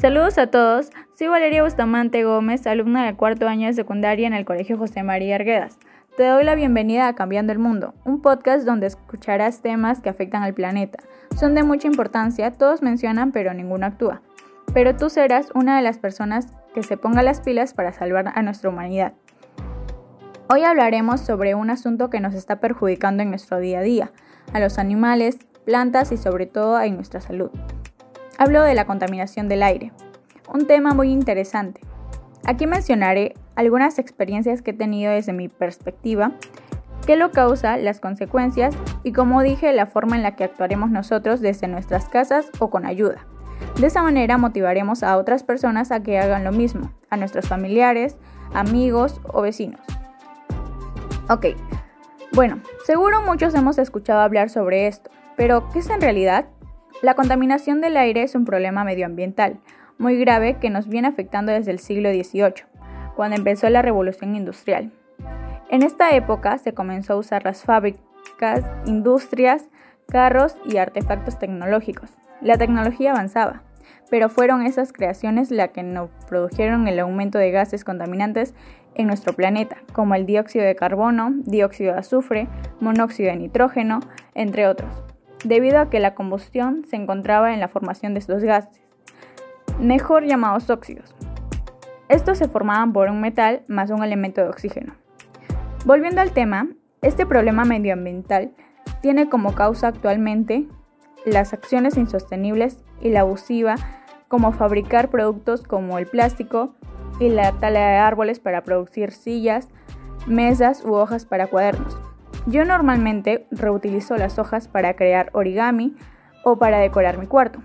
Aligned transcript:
Saludos 0.00 0.38
a 0.38 0.46
todos, 0.46 0.90
soy 1.18 1.26
Valeria 1.26 1.64
Bustamante 1.64 2.22
Gómez, 2.22 2.68
alumna 2.68 3.04
del 3.04 3.16
cuarto 3.16 3.48
año 3.48 3.66
de 3.66 3.72
secundaria 3.72 4.28
en 4.28 4.32
el 4.32 4.44
Colegio 4.44 4.78
José 4.78 5.02
María 5.02 5.34
Arguedas. 5.34 5.76
Te 6.16 6.24
doy 6.24 6.44
la 6.44 6.54
bienvenida 6.54 7.08
a 7.08 7.16
Cambiando 7.16 7.52
el 7.52 7.58
Mundo, 7.58 7.94
un 8.04 8.22
podcast 8.22 8.64
donde 8.64 8.86
escucharás 8.86 9.60
temas 9.60 10.00
que 10.00 10.08
afectan 10.08 10.44
al 10.44 10.54
planeta. 10.54 11.02
Son 11.36 11.56
de 11.56 11.64
mucha 11.64 11.88
importancia, 11.88 12.52
todos 12.52 12.80
mencionan 12.80 13.32
pero 13.32 13.52
ninguno 13.54 13.86
actúa. 13.86 14.22
Pero 14.72 14.94
tú 14.94 15.10
serás 15.10 15.50
una 15.56 15.74
de 15.74 15.82
las 15.82 15.98
personas 15.98 16.46
que 16.74 16.84
se 16.84 16.96
ponga 16.96 17.24
las 17.24 17.40
pilas 17.40 17.74
para 17.74 17.92
salvar 17.92 18.32
a 18.32 18.42
nuestra 18.42 18.70
humanidad. 18.70 19.14
Hoy 20.48 20.62
hablaremos 20.62 21.22
sobre 21.22 21.56
un 21.56 21.70
asunto 21.70 22.08
que 22.08 22.20
nos 22.20 22.34
está 22.34 22.60
perjudicando 22.60 23.24
en 23.24 23.30
nuestro 23.30 23.58
día 23.58 23.80
a 23.80 23.82
día, 23.82 24.12
a 24.52 24.60
los 24.60 24.78
animales, 24.78 25.38
plantas 25.64 26.12
y 26.12 26.18
sobre 26.18 26.46
todo 26.46 26.80
en 26.80 26.94
nuestra 26.94 27.20
salud. 27.20 27.50
Hablo 28.40 28.62
de 28.62 28.74
la 28.74 28.86
contaminación 28.86 29.48
del 29.48 29.64
aire, 29.64 29.90
un 30.54 30.68
tema 30.68 30.94
muy 30.94 31.10
interesante. 31.10 31.80
Aquí 32.44 32.68
mencionaré 32.68 33.34
algunas 33.56 33.98
experiencias 33.98 34.62
que 34.62 34.70
he 34.70 34.74
tenido 34.74 35.10
desde 35.10 35.32
mi 35.32 35.48
perspectiva, 35.48 36.30
qué 37.04 37.16
lo 37.16 37.32
causa, 37.32 37.76
las 37.78 37.98
consecuencias 37.98 38.76
y 39.02 39.10
como 39.10 39.42
dije, 39.42 39.72
la 39.72 39.86
forma 39.86 40.14
en 40.14 40.22
la 40.22 40.36
que 40.36 40.44
actuaremos 40.44 40.92
nosotros 40.92 41.40
desde 41.40 41.66
nuestras 41.66 42.08
casas 42.08 42.48
o 42.60 42.70
con 42.70 42.86
ayuda. 42.86 43.26
De 43.80 43.88
esa 43.88 44.04
manera 44.04 44.38
motivaremos 44.38 45.02
a 45.02 45.16
otras 45.16 45.42
personas 45.42 45.90
a 45.90 46.04
que 46.04 46.20
hagan 46.20 46.44
lo 46.44 46.52
mismo, 46.52 46.92
a 47.10 47.16
nuestros 47.16 47.48
familiares, 47.48 48.18
amigos 48.54 49.20
o 49.32 49.42
vecinos. 49.42 49.80
Ok, 51.28 51.46
bueno, 52.30 52.60
seguro 52.86 53.20
muchos 53.20 53.52
hemos 53.56 53.78
escuchado 53.78 54.20
hablar 54.20 54.48
sobre 54.48 54.86
esto, 54.86 55.10
pero 55.36 55.68
¿qué 55.72 55.80
es 55.80 55.90
en 55.90 56.00
realidad? 56.00 56.46
La 57.00 57.14
contaminación 57.14 57.80
del 57.80 57.96
aire 57.96 58.24
es 58.24 58.34
un 58.34 58.44
problema 58.44 58.82
medioambiental 58.82 59.60
muy 59.98 60.18
grave 60.18 60.58
que 60.58 60.68
nos 60.68 60.88
viene 60.88 61.06
afectando 61.06 61.52
desde 61.52 61.70
el 61.70 61.78
siglo 61.78 62.10
XVIII, 62.10 62.64
cuando 63.14 63.36
empezó 63.36 63.70
la 63.70 63.82
revolución 63.82 64.34
industrial. 64.34 64.90
En 65.70 65.84
esta 65.84 66.10
época 66.16 66.58
se 66.58 66.74
comenzó 66.74 67.12
a 67.12 67.18
usar 67.18 67.44
las 67.44 67.62
fábricas, 67.62 68.64
industrias, 68.84 69.68
carros 70.08 70.56
y 70.64 70.78
artefactos 70.78 71.38
tecnológicos. 71.38 72.10
La 72.40 72.58
tecnología 72.58 73.12
avanzaba, 73.12 73.62
pero 74.10 74.28
fueron 74.28 74.62
esas 74.62 74.92
creaciones 74.92 75.52
las 75.52 75.68
que 75.68 75.84
nos 75.84 76.10
produjeron 76.28 76.88
el 76.88 76.98
aumento 76.98 77.38
de 77.38 77.52
gases 77.52 77.84
contaminantes 77.84 78.54
en 78.96 79.06
nuestro 79.06 79.34
planeta, 79.34 79.76
como 79.92 80.16
el 80.16 80.26
dióxido 80.26 80.64
de 80.64 80.74
carbono, 80.74 81.30
dióxido 81.44 81.92
de 81.92 82.00
azufre, 82.00 82.48
monóxido 82.80 83.30
de 83.30 83.36
nitrógeno, 83.36 84.00
entre 84.34 84.66
otros 84.66 85.04
debido 85.44 85.78
a 85.80 85.90
que 85.90 86.00
la 86.00 86.14
combustión 86.14 86.84
se 86.88 86.96
encontraba 86.96 87.52
en 87.54 87.60
la 87.60 87.68
formación 87.68 88.14
de 88.14 88.20
estos 88.20 88.42
gases, 88.42 88.80
mejor 89.78 90.24
llamados 90.24 90.70
óxidos. 90.70 91.14
Estos 92.08 92.38
se 92.38 92.48
formaban 92.48 92.92
por 92.92 93.08
un 93.10 93.20
metal 93.20 93.62
más 93.68 93.90
un 93.90 94.02
elemento 94.02 94.40
de 94.40 94.48
oxígeno. 94.48 94.94
Volviendo 95.84 96.20
al 96.20 96.32
tema, 96.32 96.68
este 97.02 97.26
problema 97.26 97.64
medioambiental 97.64 98.52
tiene 99.02 99.28
como 99.28 99.54
causa 99.54 99.88
actualmente 99.88 100.66
las 101.24 101.52
acciones 101.52 101.96
insostenibles 101.96 102.82
y 103.00 103.10
la 103.10 103.20
abusiva 103.20 103.76
como 104.28 104.52
fabricar 104.52 105.10
productos 105.10 105.62
como 105.62 105.98
el 105.98 106.06
plástico 106.06 106.74
y 107.20 107.28
la 107.28 107.52
tala 107.52 107.80
de 107.80 107.96
árboles 107.96 108.40
para 108.40 108.62
producir 108.62 109.12
sillas, 109.12 109.68
mesas 110.26 110.84
u 110.84 110.94
hojas 110.94 111.24
para 111.24 111.46
cuadernos, 111.46 112.00
yo 112.48 112.64
normalmente 112.64 113.46
reutilizo 113.50 114.16
las 114.16 114.38
hojas 114.38 114.68
para 114.68 114.94
crear 114.96 115.28
origami 115.34 115.94
o 116.44 116.58
para 116.58 116.78
decorar 116.78 117.18
mi 117.18 117.26
cuarto. 117.26 117.60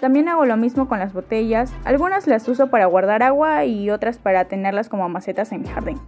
También 0.00 0.28
hago 0.28 0.46
lo 0.46 0.56
mismo 0.56 0.88
con 0.88 0.98
las 0.98 1.12
botellas, 1.12 1.72
algunas 1.84 2.26
las 2.26 2.48
uso 2.48 2.70
para 2.70 2.86
guardar 2.86 3.22
agua 3.22 3.64
y 3.66 3.90
otras 3.90 4.18
para 4.18 4.46
tenerlas 4.46 4.88
como 4.88 5.08
macetas 5.08 5.52
en 5.52 5.62
mi 5.62 5.68
jardín. 5.68 6.00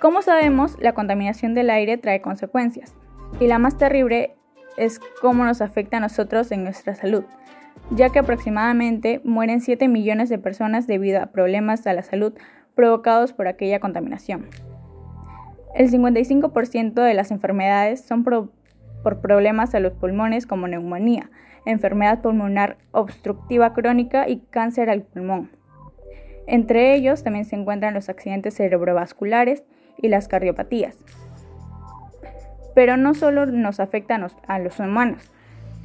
Como 0.00 0.22
sabemos, 0.22 0.76
la 0.80 0.94
contaminación 0.94 1.54
del 1.54 1.70
aire 1.70 1.98
trae 1.98 2.20
consecuencias, 2.20 2.94
y 3.40 3.46
la 3.46 3.58
más 3.58 3.76
terrible 3.76 4.36
es 4.76 5.00
cómo 5.20 5.44
nos 5.44 5.60
afecta 5.60 5.98
a 5.98 6.00
nosotros 6.00 6.50
en 6.50 6.64
nuestra 6.64 6.94
salud, 6.94 7.24
ya 7.90 8.10
que 8.10 8.20
aproximadamente 8.20 9.20
mueren 9.24 9.60
7 9.60 9.88
millones 9.88 10.28
de 10.28 10.38
personas 10.38 10.86
debido 10.86 11.20
a 11.20 11.26
problemas 11.26 11.86
a 11.86 11.92
la 11.92 12.02
salud 12.02 12.32
provocados 12.74 13.32
por 13.32 13.48
aquella 13.48 13.80
contaminación. 13.80 14.46
El 15.74 15.90
55% 15.90 16.94
de 16.94 17.14
las 17.14 17.30
enfermedades 17.30 18.04
son 18.04 18.24
por 18.24 19.20
problemas 19.20 19.74
a 19.74 19.80
los 19.80 19.92
pulmones 19.92 20.46
como 20.46 20.68
neumonía, 20.68 21.30
enfermedad 21.66 22.20
pulmonar 22.20 22.78
obstructiva 22.92 23.72
crónica 23.72 24.28
y 24.28 24.38
cáncer 24.50 24.90
al 24.90 25.02
pulmón. 25.02 25.50
Entre 26.46 26.94
ellos 26.94 27.22
también 27.22 27.44
se 27.44 27.56
encuentran 27.56 27.94
los 27.94 28.08
accidentes 28.08 28.54
cerebrovasculares 28.54 29.64
y 30.00 30.08
las 30.08 30.28
cardiopatías. 30.28 30.96
Pero 32.74 32.96
no 32.96 33.14
solo 33.14 33.46
nos 33.46 33.80
afectan 33.80 34.26
a 34.46 34.58
los 34.58 34.80
humanos, 34.80 35.30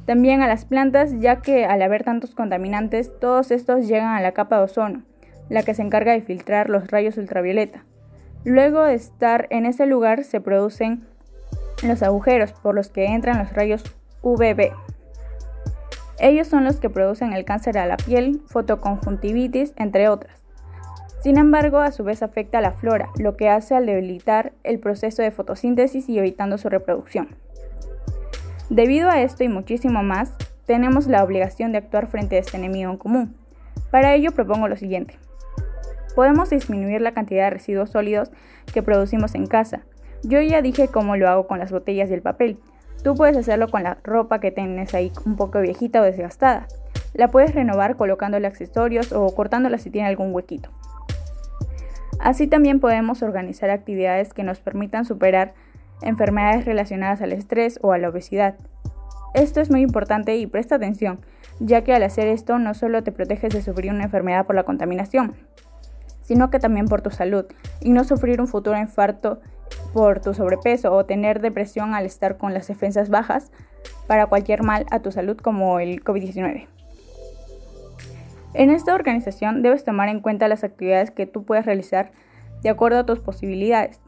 también 0.06 0.42
a 0.42 0.48
las 0.48 0.64
plantas, 0.64 1.20
ya 1.20 1.40
que 1.40 1.64
al 1.64 1.80
haber 1.82 2.04
tantos 2.04 2.34
contaminantes, 2.34 3.18
todos 3.20 3.50
estos 3.50 3.88
llegan 3.88 4.14
a 4.14 4.20
la 4.20 4.32
capa 4.32 4.58
de 4.58 4.64
ozono, 4.64 5.02
la 5.48 5.62
que 5.62 5.74
se 5.74 5.82
encarga 5.82 6.12
de 6.12 6.20
filtrar 6.20 6.68
los 6.68 6.88
rayos 6.88 7.16
ultravioleta. 7.16 7.84
Luego 8.44 8.82
de 8.82 8.94
estar 8.94 9.46
en 9.48 9.64
ese 9.64 9.86
lugar 9.86 10.22
se 10.22 10.38
producen 10.38 11.06
los 11.82 12.02
agujeros 12.02 12.52
por 12.52 12.74
los 12.74 12.90
que 12.90 13.06
entran 13.06 13.38
los 13.38 13.52
rayos 13.54 13.82
UVB. 14.20 14.72
Ellos 16.18 16.46
son 16.46 16.64
los 16.64 16.76
que 16.76 16.90
producen 16.90 17.32
el 17.32 17.46
cáncer 17.46 17.78
a 17.78 17.86
la 17.86 17.96
piel, 17.96 18.42
fotoconjuntivitis, 18.46 19.72
entre 19.76 20.08
otras. 20.08 20.42
Sin 21.22 21.38
embargo, 21.38 21.78
a 21.78 21.90
su 21.90 22.04
vez 22.04 22.22
afecta 22.22 22.58
a 22.58 22.60
la 22.60 22.72
flora, 22.72 23.08
lo 23.18 23.34
que 23.34 23.48
hace 23.48 23.74
al 23.74 23.86
debilitar 23.86 24.52
el 24.62 24.78
proceso 24.78 25.22
de 25.22 25.30
fotosíntesis 25.30 26.10
y 26.10 26.18
evitando 26.18 26.58
su 26.58 26.68
reproducción. 26.68 27.36
Debido 28.68 29.08
a 29.08 29.22
esto 29.22 29.42
y 29.42 29.48
muchísimo 29.48 30.02
más, 30.02 30.34
tenemos 30.66 31.06
la 31.06 31.24
obligación 31.24 31.72
de 31.72 31.78
actuar 31.78 32.08
frente 32.08 32.36
a 32.36 32.40
este 32.40 32.58
enemigo 32.58 32.90
en 32.90 32.98
común. 32.98 33.36
Para 33.90 34.14
ello 34.14 34.32
propongo 34.32 34.68
lo 34.68 34.76
siguiente 34.76 35.18
podemos 36.14 36.50
disminuir 36.50 37.00
la 37.00 37.12
cantidad 37.12 37.44
de 37.44 37.50
residuos 37.50 37.90
sólidos 37.90 38.30
que 38.72 38.82
producimos 38.82 39.34
en 39.34 39.46
casa. 39.46 39.82
Yo 40.22 40.40
ya 40.40 40.62
dije 40.62 40.88
cómo 40.88 41.16
lo 41.16 41.28
hago 41.28 41.46
con 41.46 41.58
las 41.58 41.70
botellas 41.70 42.10
y 42.10 42.14
el 42.14 42.22
papel. 42.22 42.58
Tú 43.02 43.14
puedes 43.14 43.36
hacerlo 43.36 43.68
con 43.68 43.82
la 43.82 43.98
ropa 44.02 44.40
que 44.40 44.50
tienes 44.50 44.94
ahí 44.94 45.12
un 45.26 45.36
poco 45.36 45.60
viejita 45.60 46.00
o 46.00 46.04
desgastada. 46.04 46.66
La 47.12 47.30
puedes 47.30 47.54
renovar 47.54 47.96
colocándole 47.96 48.46
accesorios 48.46 49.12
o 49.12 49.34
cortándola 49.34 49.78
si 49.78 49.90
tiene 49.90 50.08
algún 50.08 50.34
huequito. 50.34 50.70
Así 52.20 52.46
también 52.46 52.80
podemos 52.80 53.22
organizar 53.22 53.70
actividades 53.70 54.32
que 54.32 54.44
nos 54.44 54.60
permitan 54.60 55.04
superar 55.04 55.52
enfermedades 56.00 56.64
relacionadas 56.64 57.20
al 57.20 57.32
estrés 57.32 57.78
o 57.82 57.92
a 57.92 57.98
la 57.98 58.08
obesidad. 58.08 58.56
Esto 59.34 59.60
es 59.60 59.70
muy 59.70 59.82
importante 59.82 60.36
y 60.36 60.46
presta 60.46 60.76
atención, 60.76 61.20
ya 61.60 61.82
que 61.82 61.92
al 61.92 62.02
hacer 62.02 62.28
esto 62.28 62.58
no 62.58 62.72
solo 62.72 63.02
te 63.02 63.12
proteges 63.12 63.52
de 63.52 63.62
sufrir 63.62 63.92
una 63.92 64.04
enfermedad 64.04 64.46
por 64.46 64.54
la 64.54 64.62
contaminación, 64.62 65.34
sino 66.24 66.50
que 66.50 66.58
también 66.58 66.88
por 66.88 67.02
tu 67.02 67.10
salud 67.10 67.46
y 67.80 67.90
no 67.90 68.02
sufrir 68.02 68.40
un 68.40 68.48
futuro 68.48 68.76
infarto 68.76 69.40
por 69.92 70.20
tu 70.20 70.34
sobrepeso 70.34 70.92
o 70.92 71.06
tener 71.06 71.40
depresión 71.40 71.94
al 71.94 72.06
estar 72.06 72.36
con 72.36 72.52
las 72.52 72.66
defensas 72.66 73.10
bajas 73.10 73.52
para 74.06 74.26
cualquier 74.26 74.62
mal 74.62 74.86
a 74.90 75.00
tu 75.00 75.12
salud 75.12 75.36
como 75.36 75.78
el 75.78 76.02
COVID-19. 76.02 76.66
En 78.54 78.70
esta 78.70 78.94
organización 78.94 79.62
debes 79.62 79.84
tomar 79.84 80.08
en 80.08 80.20
cuenta 80.20 80.48
las 80.48 80.64
actividades 80.64 81.10
que 81.10 81.26
tú 81.26 81.44
puedes 81.44 81.66
realizar 81.66 82.12
de 82.62 82.70
acuerdo 82.70 83.00
a 83.00 83.06
tus 83.06 83.18
posibilidades. 83.18 84.00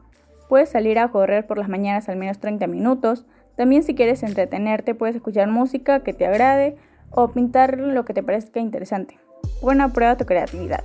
Puedes 0.47 0.69
salir 0.69 0.99
a 0.99 1.09
correr 1.09 1.45
por 1.45 1.57
las 1.57 1.67
mañanas 1.67 2.07
al 2.07 2.15
menos 2.15 2.39
30 2.39 2.65
minutos. 2.67 3.25
También 3.55 3.83
si 3.83 3.93
quieres 3.93 4.23
entretenerte 4.23 4.95
puedes 4.95 5.15
escuchar 5.17 5.49
música 5.49 6.01
que 6.01 6.13
te 6.13 6.25
agrade 6.25 6.75
o 7.11 7.29
pintar 7.29 7.77
lo 7.77 8.05
que 8.05 8.13
te 8.13 8.23
parezca 8.23 8.59
interesante. 8.59 9.19
Buena 9.61 9.91
prueba 9.91 10.15
tu 10.17 10.25
creatividad. 10.25 10.83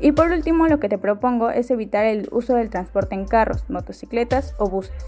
Y 0.00 0.12
por 0.12 0.30
último, 0.30 0.66
lo 0.66 0.80
que 0.80 0.88
te 0.88 0.98
propongo 0.98 1.50
es 1.50 1.70
evitar 1.70 2.06
el 2.06 2.28
uso 2.32 2.54
del 2.54 2.70
transporte 2.70 3.14
en 3.14 3.26
carros, 3.26 3.68
motocicletas 3.68 4.54
o 4.58 4.68
buses. 4.68 5.04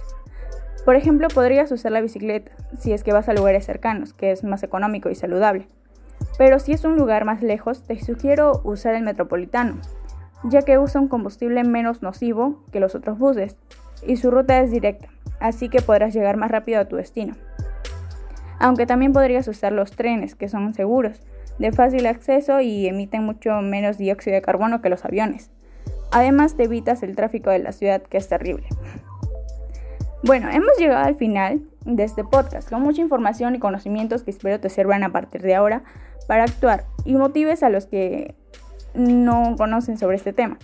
Por 0.85 0.97
ejemplo, 0.97 1.29
podrías 1.29 1.71
usar 1.71 1.93
la 1.93 2.01
bicicleta 2.01 2.53
si 2.79 2.93
es 2.93 3.03
que 3.05 3.13
vas 3.13 3.29
a 3.29 3.35
lugares 3.35 3.65
cercanos, 3.65 4.13
que 4.13 4.33
es 4.33 4.45
más 4.45 4.63
económico 4.63 5.09
y 5.09 5.15
saludable. 5.15 5.67
Pero 6.39 6.59
si 6.59 6.73
es 6.73 6.85
un 6.85 6.97
lugar 6.97 7.25
más 7.25 7.43
lejos, 7.43 7.83
te 7.83 7.99
sugiero 8.01 8.61
usar 8.65 8.95
el 8.95 9.03
metropolitano, 9.03 9.77
ya 10.45 10.63
que 10.63 10.79
usa 10.79 11.01
un 11.01 11.09
combustible 11.09 11.65
menos 11.65 12.03
nocivo 12.03 12.63
que 12.73 12.81
los 12.81 12.95
otros 12.95 13.19
buses 13.19 13.57
y 14.07 14.17
su 14.17 14.31
ruta 14.31 14.61
es 14.61 14.71
directa, 14.71 15.09
así 15.41 15.69
que 15.69 15.83
podrás 15.83 16.15
llegar 16.15 16.37
más 16.37 16.51
rápido 16.51 16.81
a 16.81 16.87
tu 16.87 16.97
destino. 16.97 17.35
Aunque 18.59 18.87
también 18.87 19.13
podrías 19.13 19.49
usar 19.49 19.73
los 19.73 19.93
trenes, 19.93 20.35
que 20.35 20.49
son 20.49 20.75
seguros, 20.75 21.21
de 21.59 21.73
fácil 21.73 22.07
acceso 22.07 22.61
y 22.61 22.87
emiten 22.87 23.25
mucho 23.25 23.53
menos 23.61 23.99
dióxido 23.99 24.35
de 24.35 24.43
carbono 24.43 24.83
que 24.83 24.89
los 24.89 25.05
aviones. 25.05 25.51
Además 26.11 26.57
te 26.57 26.65
evitas 26.65 27.03
el 27.03 27.17
tráfico 27.17 27.51
de 27.51 27.59
la 27.59 27.73
ciudad 27.73 28.03
que 28.03 28.19
es 28.19 28.29
terrible. 28.29 28.67
Bueno, 30.23 30.51
hemos 30.51 30.77
llegado 30.79 31.05
al 31.05 31.17
final 31.17 31.63
de 31.85 32.05
este 32.05 32.23
podcast 32.23 32.69
con 32.69 32.83
mucha 32.83 33.01
información 33.01 33.57
y 33.57 33.59
conocimientos 33.59 34.23
que 34.23 34.31
espero 34.31 34.61
te 34.61 34.69
sirvan 34.69 35.03
a 35.03 35.11
partir 35.11 35.43
de 35.43 35.55
ahora 35.55 35.83
para 36.29 36.45
actuar 36.45 36.85
y 37.05 37.15
motives 37.15 37.63
a 37.63 37.71
los 37.71 37.87
que 37.87 38.35
no 38.95 39.57
conocen 39.57 39.99
sobre 39.99 40.17
este 40.17 40.33
tema. 40.33 40.59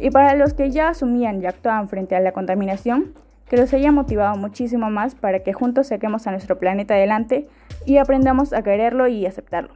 Y 0.00 0.10
para 0.10 0.34
los 0.34 0.54
que 0.54 0.70
ya 0.70 0.88
asumían 0.88 1.42
y 1.42 1.46
actuaban 1.46 1.88
frente 1.88 2.16
a 2.16 2.20
la 2.20 2.32
contaminación, 2.32 3.14
que 3.48 3.56
los 3.56 3.72
haya 3.74 3.92
motivado 3.92 4.36
muchísimo 4.36 4.90
más 4.90 5.14
para 5.14 5.40
que 5.40 5.52
juntos 5.52 5.88
saquemos 5.88 6.26
a 6.26 6.30
nuestro 6.30 6.58
planeta 6.58 6.94
adelante 6.94 7.46
y 7.84 7.98
aprendamos 7.98 8.52
a 8.52 8.62
quererlo 8.62 9.06
y 9.06 9.26
aceptarlo. 9.26 9.74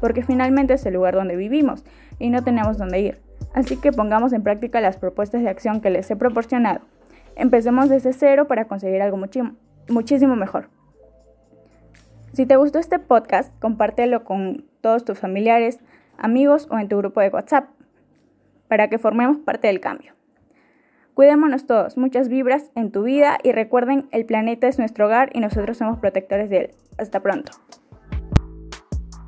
Porque 0.00 0.22
finalmente 0.22 0.74
es 0.74 0.86
el 0.86 0.94
lugar 0.94 1.14
donde 1.14 1.36
vivimos 1.36 1.84
y 2.18 2.30
no 2.30 2.42
tenemos 2.42 2.78
dónde 2.78 3.00
ir. 3.00 3.18
Así 3.54 3.76
que 3.76 3.92
pongamos 3.92 4.32
en 4.32 4.42
práctica 4.42 4.80
las 4.80 4.96
propuestas 4.96 5.42
de 5.42 5.48
acción 5.48 5.80
que 5.80 5.90
les 5.90 6.10
he 6.10 6.16
proporcionado. 6.16 6.80
Empecemos 7.36 7.88
desde 7.88 8.12
cero 8.12 8.46
para 8.46 8.66
conseguir 8.66 9.02
algo 9.02 9.18
muchísimo 9.88 10.36
mejor. 10.36 10.68
Si 12.32 12.46
te 12.46 12.56
gustó 12.56 12.78
este 12.78 12.98
podcast, 12.98 13.52
compártelo 13.60 14.24
con 14.24 14.64
todos 14.80 15.04
tus 15.04 15.18
familiares, 15.18 15.80
amigos 16.16 16.68
o 16.70 16.78
en 16.78 16.88
tu 16.88 16.98
grupo 16.98 17.20
de 17.20 17.28
WhatsApp 17.28 17.68
para 18.68 18.88
que 18.88 18.98
formemos 18.98 19.38
parte 19.38 19.66
del 19.66 19.80
cambio. 19.80 20.12
Cuidémonos 21.14 21.66
todos, 21.66 21.98
muchas 21.98 22.28
vibras 22.28 22.70
en 22.76 22.92
tu 22.92 23.02
vida 23.02 23.38
y 23.42 23.50
recuerden, 23.50 24.08
el 24.12 24.24
planeta 24.26 24.68
es 24.68 24.78
nuestro 24.78 25.06
hogar 25.06 25.30
y 25.32 25.40
nosotros 25.40 25.76
somos 25.76 25.98
protectores 25.98 26.48
de 26.50 26.56
él. 26.58 26.70
Hasta 26.98 27.20
pronto. 27.20 27.50